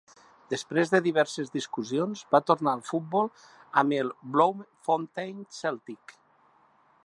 Després 0.51 0.93
de 0.93 1.01
diverses 1.07 1.51
discussions, 1.55 2.23
va 2.37 2.41
tornar 2.49 2.73
al 2.77 2.81
futbol 2.89 3.31
amb 3.83 3.97
el 3.99 4.11
Bloemfontein 4.37 5.47
Celtic. 5.59 6.17